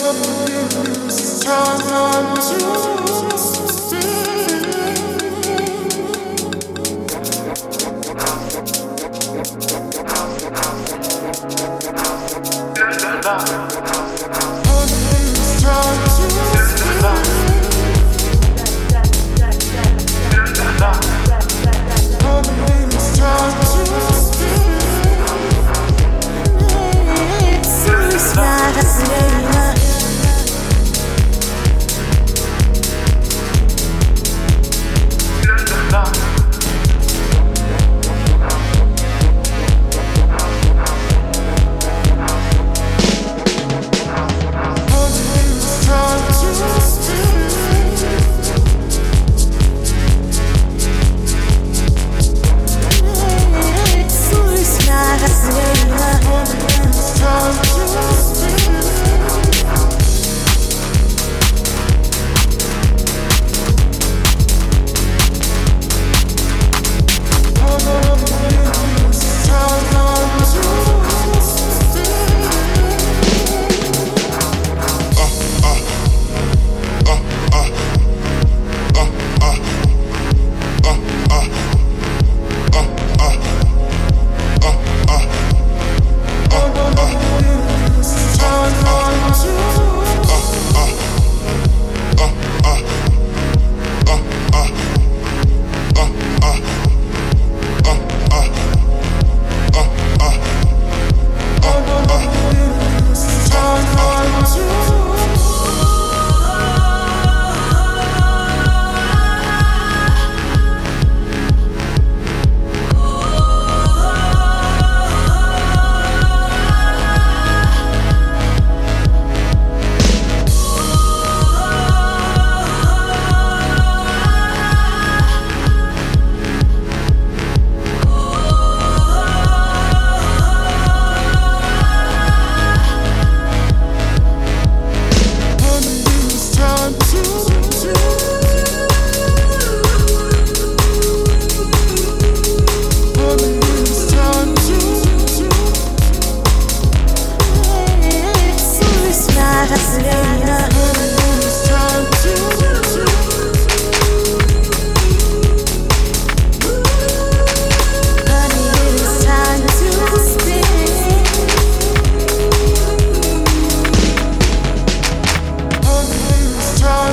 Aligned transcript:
to 0.00 2.99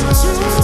love 0.04 0.52
to 0.52 0.57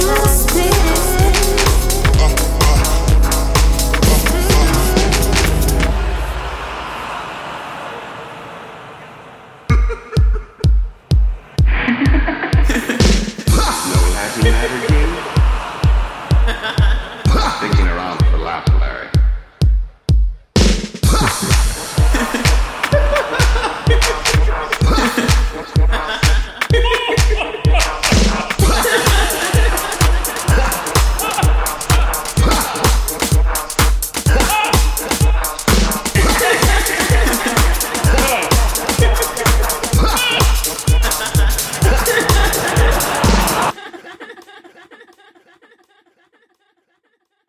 Ha 0.00 0.40